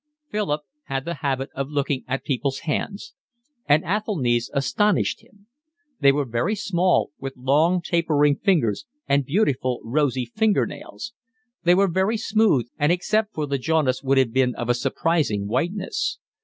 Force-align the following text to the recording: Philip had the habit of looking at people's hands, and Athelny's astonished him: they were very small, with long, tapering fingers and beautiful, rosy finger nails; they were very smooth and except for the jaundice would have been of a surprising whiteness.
Philip 0.31 0.61
had 0.85 1.05
the 1.05 1.13
habit 1.21 1.51
of 1.53 1.69
looking 1.69 2.03
at 2.07 2.23
people's 2.23 2.61
hands, 2.61 3.13
and 3.69 3.83
Athelny's 3.83 4.49
astonished 4.51 5.23
him: 5.23 5.45
they 5.99 6.11
were 6.11 6.25
very 6.25 6.55
small, 6.55 7.11
with 7.19 7.37
long, 7.37 7.83
tapering 7.83 8.37
fingers 8.37 8.87
and 9.07 9.23
beautiful, 9.27 9.79
rosy 9.83 10.25
finger 10.25 10.65
nails; 10.65 11.13
they 11.65 11.75
were 11.75 11.87
very 11.87 12.17
smooth 12.17 12.67
and 12.79 12.91
except 12.91 13.35
for 13.35 13.45
the 13.45 13.59
jaundice 13.59 14.01
would 14.01 14.17
have 14.17 14.33
been 14.33 14.55
of 14.55 14.69
a 14.69 14.73
surprising 14.73 15.47
whiteness. 15.47 16.17